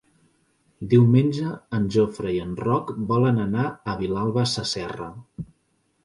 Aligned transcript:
Diumenge 0.91 1.49
en 1.79 1.83
Jofre 1.95 2.31
i 2.37 2.39
en 2.45 2.55
Roc 2.61 2.89
volen 3.11 3.37
anar 3.43 3.65
a 3.69 3.95
Vilalba 4.01 4.47
Sasserra. 4.53 5.11